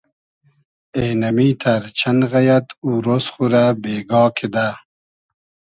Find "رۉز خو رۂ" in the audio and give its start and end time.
3.05-3.65